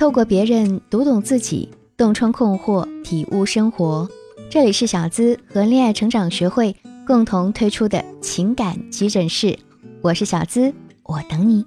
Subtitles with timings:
[0.00, 4.08] 透过别人读懂自己，洞穿困惑，体悟生活。
[4.48, 6.74] 这里是小资和恋爱成长学会
[7.06, 9.58] 共同推出的情感急诊室，
[10.00, 11.66] 我是小资，我等你。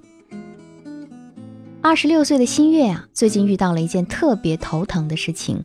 [1.79, 5.63] 二十六岁的新月啊，最近遇到了一件特别头疼的事情，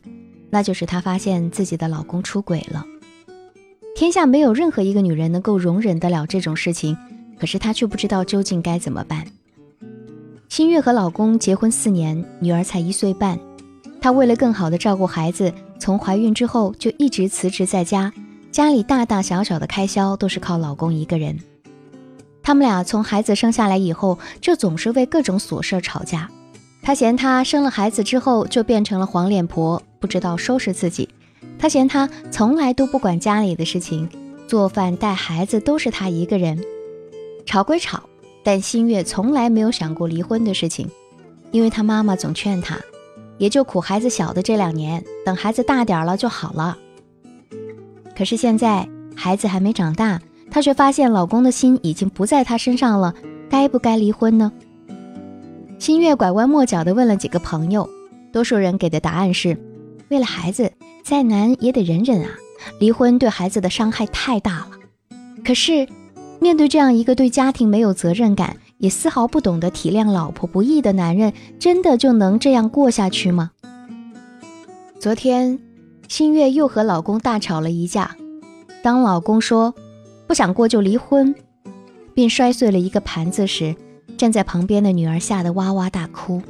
[0.51, 2.85] 那就是她发现自己的老公出轨了。
[3.95, 6.95] 天下没有任何一个女人能够容忍得了这种事情，
[7.39, 9.25] 可是她却不知道究竟该怎么办。
[10.49, 13.39] 新月和老公结婚四年，女儿才一岁半。
[14.01, 18.11] 她为了更好的照顾孩子，从怀孕之后就一直辞职在家，
[18.51, 21.37] 家里大大小小的开销都是靠老公一个人。
[22.41, 26.27] 他们俩从孩子生下来以后，就总是为各种琐事吵架。
[26.81, 31.07] 他嫌她生了孩子之后就变成了黄脸婆，不知道收拾自己。
[31.59, 34.09] 他嫌他从来都不管家里的事情，
[34.47, 36.59] 做饭带孩子都是他一个人。
[37.45, 38.08] 吵归吵，
[38.43, 40.89] 但新月从来没有想过离婚的事情，
[41.51, 42.79] 因为她妈妈总劝她，
[43.37, 46.77] 也就苦孩子小的这两年，等孩子大点了就好了。
[48.15, 53.13] 可是现在孩子还没长大，她却发现老公的心已经不在她身上了，
[53.49, 54.51] 该不该离婚呢？
[55.77, 57.89] 新月拐弯抹角地问了几个朋友，
[58.33, 59.57] 多数人给的答案是。
[60.09, 60.71] 为了孩子，
[61.03, 62.31] 再难也得忍忍啊！
[62.79, 64.71] 离婚对孩子的伤害太大了。
[65.45, 65.87] 可是，
[66.39, 73.51] 面对这样一个对家庭没有责任感，也丝毫不懂得体谅老婆不易的男人，真的就能这样过下去吗？
[74.99, 75.59] 昨天，
[76.07, 78.15] 新月又和老公大吵了一架。
[78.81, 79.73] 当老公说
[80.27, 81.35] 不想过就离婚，
[82.13, 83.75] 并摔碎了一个盘子时，
[84.17, 86.41] 站在旁边的女儿吓得哇哇大哭。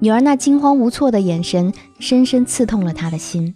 [0.00, 3.54] 女儿那惊慌无措的眼神，深深刺痛了他的心。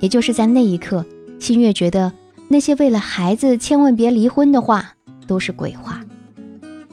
[0.00, 1.04] 也就是在那一刻，
[1.38, 2.10] 新月觉得
[2.52, 6.00] 那些为了孩子千万别离婚的话都是鬼话。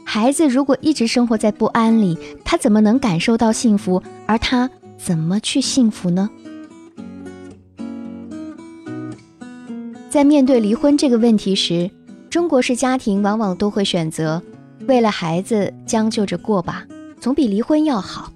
[0.06, 4.02] 孩子如果一直生活在不安里，他怎么能感受到幸福？
[4.28, 6.30] 而他怎么去幸福呢？
[10.12, 11.90] 在面对离婚这个问题时，
[12.30, 14.40] 中国式家庭往往都会选择
[14.88, 16.86] 为了孩子将就着过吧，
[17.20, 18.32] 总比离婚要好。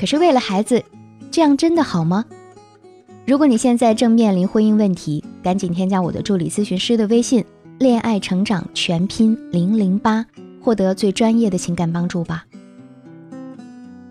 [0.00, 0.82] 可是为了孩子，
[1.30, 2.24] 这样真的好吗？
[3.26, 7.42] 如果你现在正面临婚姻问题，赶紧添加我的助理咨询师的微信
[7.80, 10.26] “恋爱成长全拼零零八”，
[10.60, 12.44] 获得最专业的情感帮助吧。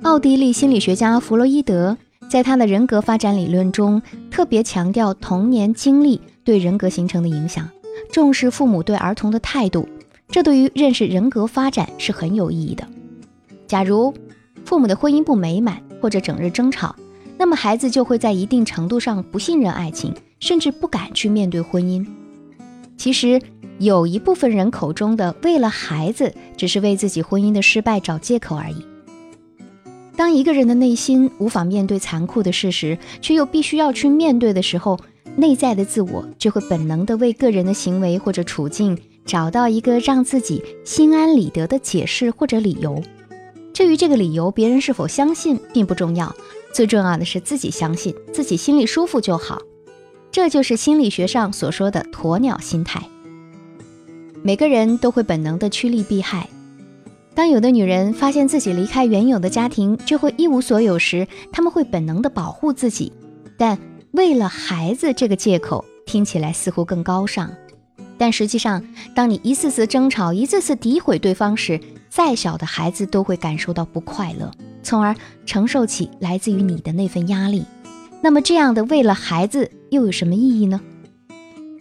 [0.02, 1.96] 奥地利心理学家弗洛伊德
[2.28, 4.02] 在他的人格发展理论中，
[4.32, 7.70] 特别强调童年经历对人格形成的影响，
[8.12, 9.88] 重视父母对儿童的态度，
[10.28, 12.88] 这对于认识人格发展是很有意义的。
[13.68, 14.12] 假如
[14.66, 16.96] 父母的婚姻不美满，或者整日争吵，
[17.38, 22.06] 那么孩子就会在一定程度上不信任爱情，甚至不敢去面对婚姻。
[22.98, 23.42] 其实，
[23.80, 28.86] 有一部分人口中的为了孩子，只是为自己婚姻的失败找借口而已。
[30.16, 35.00] 当一个人的内心无法面对残酷的事实，却又必须要去面对的时候，
[35.36, 38.96] 内在的自我就会本能的为个人的行为或者处境
[39.26, 43.02] 找到一个让自己心安理得的解释或者理由。
[43.74, 46.34] 至于这个理由，别人是否相信并不重要，
[46.74, 49.62] 最重要的是自己相信，自己心里舒服就好。
[50.32, 53.02] 这就是心理学上所说的鸵鸟心态。
[54.42, 56.50] 每个人都会本能的趋利避害。
[57.36, 63.14] 当有的女人发现自己离开原有的家庭就会一无所有时，她们会本能的保护自己。
[63.58, 63.78] 但
[64.12, 67.50] 为了孩子这个借口听起来似乎更高尚，
[68.18, 68.84] 但实际上，
[69.16, 71.80] 当你一次次争吵，一次次诋毁对方时，
[72.10, 74.52] 再小的孩子都会感受到不快乐，
[74.84, 77.66] 从而承受起来自于你的那份压力。
[78.22, 80.80] 那么，这样的为了孩子又有什么意义呢？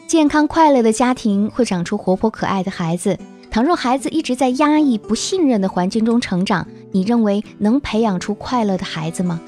[0.07, 3.19] 健康快乐的家庭会长出活泼可爱的孩子。
[3.51, 9.41] 倘若孩子一直在压抑、不信任的环境中成长，你认为能培养出快乐的孩子吗？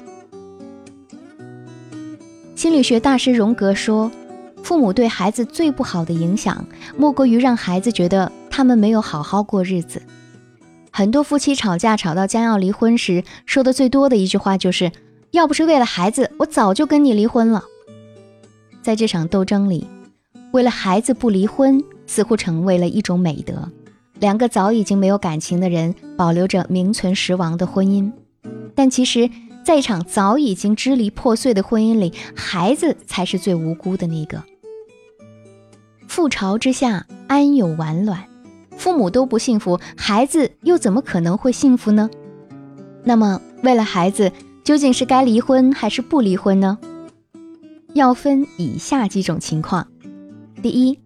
[2.55, 4.11] 心理学大师荣格说
[4.63, 10.01] ：“父母对孩子最不好的影响，莫过于让孩子觉得他们没有好好过日子。”
[10.97, 14.89] 很多夫妻吵架吵到将要离婚时，说的最多的一句话就是
[15.31, 17.65] ：“要不是为了孩子，我早就跟你离婚了。”
[18.81, 19.85] 在这场斗争里，
[20.53, 23.69] 为了孩子不离婚似乎成为了一种美德。
[24.21, 28.09] 两个早已经没有感情的人保留着名存实亡的婚姻，
[28.73, 29.29] 但其实，
[29.65, 34.41] 在一场早已经支离破碎的婚姻里，孩子才是最无辜的那个。
[36.07, 38.23] 覆巢之下，安有完卵？
[38.77, 42.09] 父母都不幸福，孩子又怎么可能会幸福呢？
[43.03, 44.31] 那么，为了孩子，
[44.63, 46.77] 究竟是该离婚还是不离婚呢？
[47.93, 49.87] 要分以下几种情况：
[50.61, 50.99] 第一，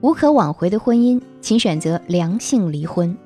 [0.00, 3.16] 无可挽回的婚姻，请选择良性离婚。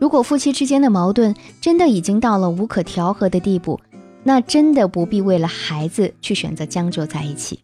[0.00, 3.80] 如果夫妻之间的矛盾真的已经到了无可调和的地步，
[4.22, 7.60] 那真的不必为了孩子去选择将就在一起。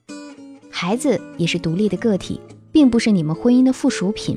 [0.70, 2.40] 孩子也是独立的个体，
[2.72, 4.36] 并不是你们婚姻的附属品。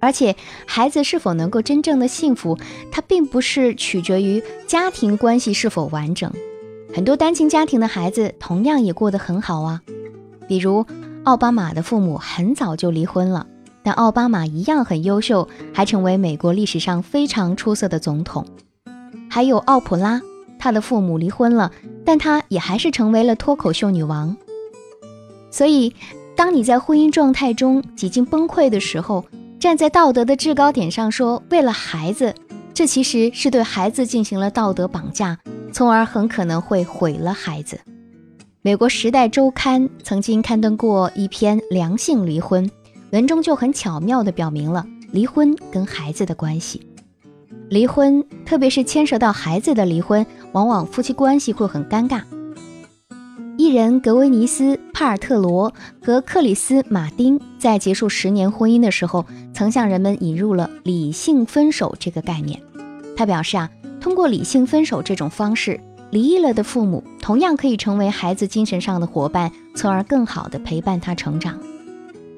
[0.00, 0.34] 而且，
[0.66, 2.58] 孩子是否能够真正的幸福，
[2.90, 6.32] 它并不是取决于家庭关系是否完整。
[6.92, 9.80] 很多单亲家庭的孩子同样也过得很好啊。
[10.48, 10.84] 比如，
[11.24, 13.46] 奥巴马的父母很早就离婚了，
[13.82, 18.44] 但奥巴马一样很优秀，还成为美国历史上非常出色的总统。
[19.28, 20.20] 还有奥普拉，
[20.58, 21.70] 她的父母离婚了，
[22.04, 24.36] 但她也还是成为了脱口秀女王。
[25.50, 25.94] 所以，
[26.34, 29.24] 当你在婚姻状态中几近崩溃的时候，
[29.60, 32.34] 站在道德的制高点上说为了孩子，
[32.72, 35.38] 这其实是对孩子进行了道德绑架，
[35.70, 37.78] 从而很可能会毁了孩子。
[38.62, 42.70] 美国《时代周刊》曾经刊登过一篇良性离婚
[43.12, 46.80] 文中，就很巧妙地表明了离婚跟孩子的关系。
[47.68, 52.22] 离婚，特别是牵涉到孩子的离婚，往往夫妻关系会很尴尬。
[53.58, 55.70] 艺人格维尼斯·帕尔特罗
[56.02, 62.60] 和克里斯·马丁在结束十年婚姻的时候，曾向人们引入了理性分手这个概念。
[63.14, 63.70] 他表示啊，
[64.00, 65.78] 通过理性分手这种方式，
[66.10, 71.60] 离异了的父母同样可以成为孩子精神上的伙伴，从而更好地陪伴他成长。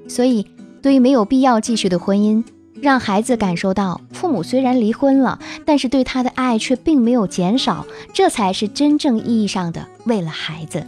[0.08, 0.44] 所以，
[0.82, 2.42] 对于没有必要继续的婚姻，
[2.80, 10.84] 让孩子感受到父母虽然离婚了，但是对他的爱却并没有减少，这才是真正意义上的为了孩子。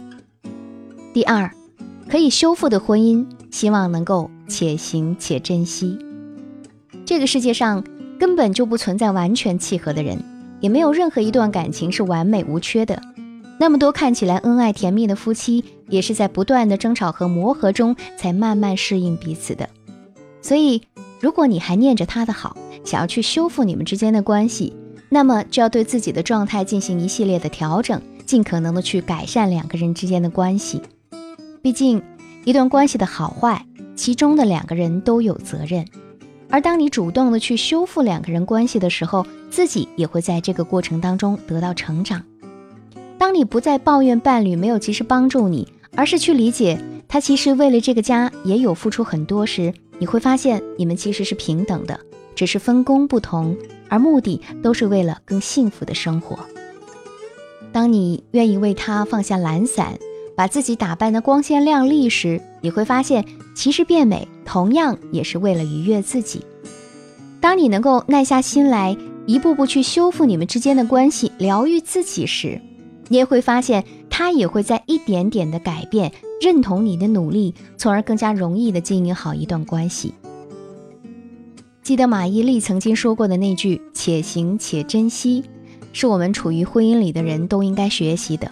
[1.13, 1.49] 第二，
[2.09, 5.97] 可以修复的婚姻，希望能够且行且珍惜。
[7.05, 7.81] 这个世界上
[8.19, 10.21] 根本就不存在完全契合的人，
[10.59, 13.01] 也没有任何一段感情是完美无缺的。
[13.57, 19.69] 那么多看起来恩爱甜蜜的夫妻，也是在不断的争吵和磨合中，才慢慢适应彼此的。
[20.41, 20.81] 所以，
[21.21, 24.75] 如果你还念着他的好，想要去修复你们之间的关系，
[25.07, 30.81] 那么就要对自己的状态进行一系列的调整，尽可能的去改善两个人之间的关系。
[31.61, 32.03] 毕竟，
[32.45, 33.65] 一段关系的好坏，
[33.95, 35.83] 其中的两个人都有责任。
[36.47, 42.23] 而当你主动的去修复两个人关系的时候，自己也会在这个过程当中得到成长。
[43.17, 51.99] 当你不再抱怨伴侣没有及时帮助你，而是去理解他其实为了这个家也有付出很多时，你会发现你们其实是平等的，
[52.35, 53.57] 只是分工不同，
[53.89, 56.37] 而目的都是为了更幸福的生活。
[57.71, 59.97] 当你愿意为他放下懒散。
[60.35, 66.43] 把自己打扮得光鲜亮丽时，你会发现，其实变美同样也是为了愉悦自己。
[67.39, 72.59] 当你能够耐下心来，一步步去修复你们之间的关系，疗愈自己时，
[73.07, 76.11] 你也会发现，他也会在一点点的改变，
[76.41, 80.13] 认同你的努力，从而更加容易的经营好一段关系。
[81.81, 85.43] 记得马伊琍曾经说过的那句“且行且珍惜”，
[85.93, 88.49] 是我们处于婚姻里的人都应该学习的。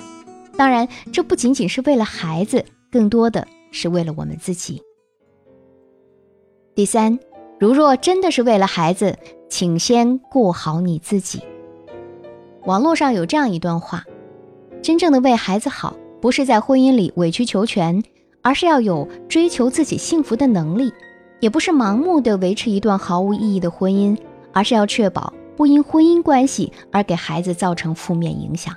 [0.55, 4.81] 当然，这不仅仅是为了孩子，更多的是为了我们自己。
[6.75, 7.17] 第三，
[7.59, 9.17] 如若真的是为了孩子，
[9.50, 11.41] 请先过好你自己。
[12.65, 14.03] 网络上有这样一段话：
[14.81, 18.03] 真正的为孩子好，不是在婚姻里委曲求全，
[18.44, 20.91] 而是要有追求自己幸福的能力；
[21.39, 24.15] 也不是盲目的维持一段毫无意义的婚姻，
[24.51, 28.75] 而是要确保不因婚姻关系而给孩子造成负面影响。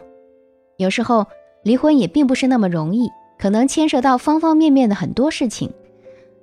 [0.78, 1.26] 有时候。
[1.66, 5.68] 离婚也并不是那么容易，可能牵涉到方方面面的很多事情。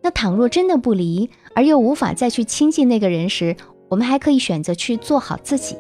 [0.02, 3.56] 那倘若真的不离，而又无法再去亲近那个人时，
[3.88, 5.78] 我们还可以选择去做好自己。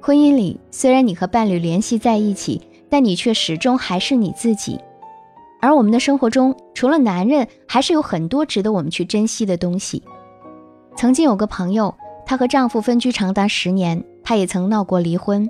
[0.00, 2.60] 婚姻里虽然你和伴侣联系在一起，
[2.90, 4.80] 但你却始终还是你自己。
[5.60, 10.02] 而我们的生活中，除了男人，还是有很多值得我们去珍惜的东西。
[10.96, 11.94] 曾经有个朋友，
[12.26, 15.48] 她和丈夫分居长达十年，她也曾闹过离婚，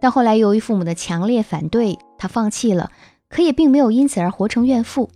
[0.00, 1.98] 但后来由于父母的强烈反对。
[2.18, 2.90] 她放弃了，
[3.28, 5.10] 可也并没有因此而活成怨妇。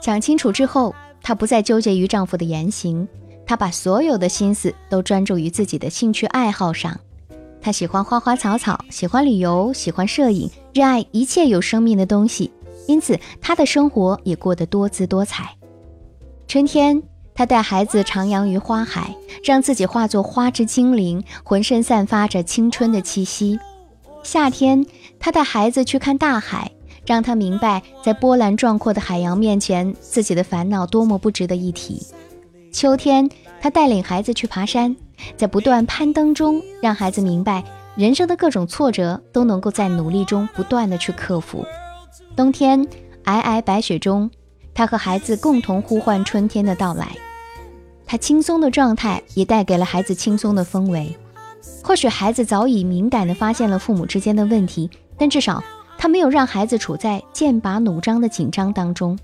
[0.00, 3.08] 想清楚之后，她不再纠结于丈夫的言行，
[3.44, 6.98] 她把所有的心思都专注于自己的兴趣爱好上。
[7.60, 12.52] 她喜欢花花草草，喜欢旅游，喜欢摄影，热爱一切有生命的东西，
[12.86, 15.56] 因此她的生活也过得多姿多彩。
[16.46, 17.02] 春天，
[17.34, 23.58] 她带孩子徜徉于花海，让自己化作花之精灵，浑身散发着青春的气息。
[24.30, 24.84] 夏天，
[25.18, 26.70] 他带孩子去看大海，
[27.06, 32.06] 让他明白，在波澜壮阔的海洋面前，自己的烦恼多么不值得一提。
[32.70, 33.26] 秋天，
[33.58, 34.94] 他带领孩子去爬山，
[35.34, 37.64] 在不断攀登中，让孩子明白，
[37.96, 41.64] 人生的各种挫折都能够在努力中不断的去克服。
[42.36, 42.86] 冬天，
[43.24, 44.30] 皑皑白雪中，
[44.74, 47.16] 他和孩子共同呼唤春天的到来。
[48.04, 51.16] 他轻松的状态也带给了孩子轻松的氛围。
[51.82, 55.62] 或许孩子早已敏感地发现了父母之间的问题，但至少
[55.96, 59.18] 他没有让孩子处在剑拔弩张的紧张当中。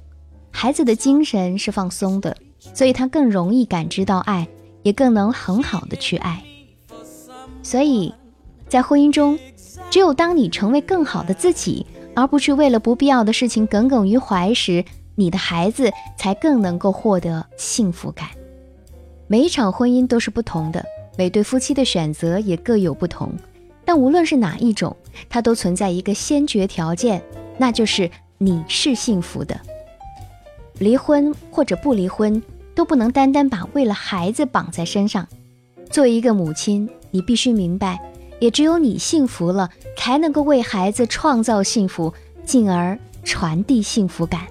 [0.50, 2.36] 孩子的精神是放松的，
[2.72, 4.46] 所以他更容易感知到爱，
[4.82, 6.42] 也更能很好的去爱。
[7.62, 8.14] 所以，
[8.68, 9.38] 在婚姻中，
[9.90, 11.84] 只有当你成为更好的自己，
[12.14, 14.84] 而不去为了不必要的事情耿耿于怀时，
[15.16, 18.28] 你的孩子才更能够获得幸福感。
[19.26, 20.84] 每一场婚姻都是不同的，
[21.16, 23.32] 每对夫妻的选择也各有不同。
[23.84, 24.96] 但无论是哪一种，
[25.28, 27.22] 它都存在一个先决条件，
[27.58, 29.60] 那就是你是幸福的。
[30.78, 32.42] 离婚或者不离婚，
[32.74, 35.28] 都不能单单把为了孩子绑在身上。
[35.90, 38.00] 作为一个母亲，你必须明白，
[38.40, 42.12] 也只有你幸福了，才能够为孩子创造幸福，
[42.44, 44.46] 进而传递幸福感。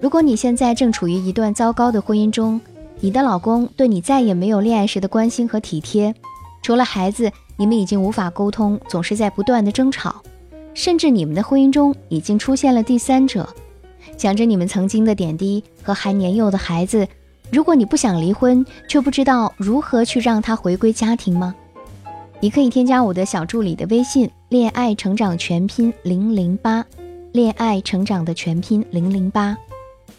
[0.00, 2.60] 如果你现在正处于一段糟糕的婚姻中，
[3.00, 6.14] 你的老公对你再也没有恋爱时的关心和体贴，
[6.62, 10.22] 除了孩子，你们已经无法沟通，总是在不断的争吵。
[10.74, 13.48] 甚至你们的婚姻中已经出现了第三者，
[14.16, 17.06] 想着你们曾经的点滴和还年幼的孩子，
[17.50, 21.54] 如果你不想离婚，却不知道如何去让他回归家庭吗？
[22.40, 26.84] 你可以添加我的小助理的微信“恋爱成长全拼零零八”，
[27.32, 29.56] 恋爱成长的全拼零零八，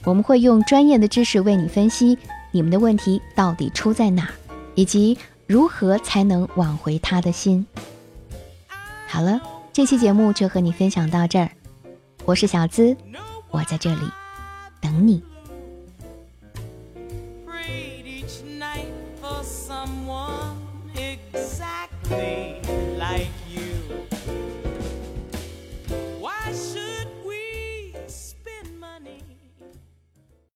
[0.03, 2.17] 我们会用专业的知识为你分析
[2.51, 4.29] 你们的问题到底出在哪，
[4.75, 7.65] 以及如何才能挽回他的心。
[9.07, 9.39] 好了。
[9.71, 11.49] 这期节目就和你分享到这儿，
[12.25, 12.97] 我是小资，
[13.49, 14.01] 我在这里
[14.81, 15.23] 等你。